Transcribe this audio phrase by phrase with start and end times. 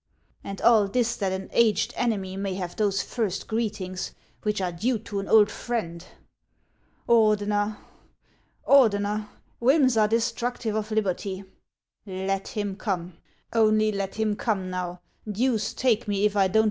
[0.43, 4.97] And all this that an aged enemy may have those first greetings which are due
[4.97, 6.03] to an old friend!
[7.07, 7.77] Ordener!
[8.67, 9.29] Ordener!
[9.59, 11.43] whims are destructive of liberty
[12.07, 13.19] I Let him come,
[13.53, 15.01] only let him come now,
[15.31, 16.57] deuce take me if I don't 124 HANS OF ICELAND.